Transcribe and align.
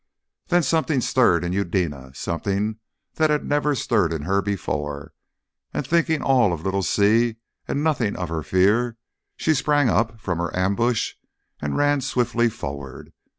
Then 0.47 0.63
something 0.63 0.99
stirred 0.99 1.43
in 1.43 1.53
Eudena; 1.53 2.11
something 2.15 2.79
that 3.17 3.29
had 3.29 3.45
never 3.45 3.75
stirred 3.75 4.11
in 4.11 4.23
her 4.23 4.41
before; 4.41 5.13
and, 5.75 5.85
thinking 5.85 6.23
all 6.23 6.51
of 6.53 6.63
little 6.65 6.81
Si 6.81 7.35
and 7.67 7.83
nothing 7.83 8.15
of 8.15 8.27
her 8.29 8.41
fear, 8.41 8.97
she 9.35 9.53
sprang 9.53 9.89
up 9.89 10.19
from 10.19 10.39
her 10.39 10.57
ambush 10.57 11.13
and 11.61 11.77
ran 11.77 12.01
swiftly 12.01 12.49
forward. 12.49 13.13